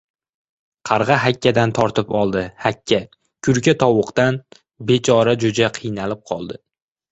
•Qarg‘a 0.89 1.17
hakkadan 1.25 1.73
tortib 1.79 2.13
oldi, 2.21 2.41
hakka— 2.65 2.99
kurka 3.49 3.77
tovuqdan, 3.85 4.41
bechora 4.93 5.39
jo‘ja 5.47 5.73
qiynalib 5.81 6.27
qoldi. 6.35 6.61